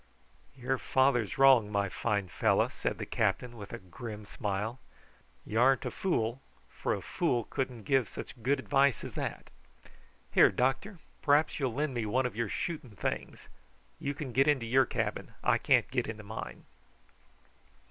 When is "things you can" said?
12.95-14.31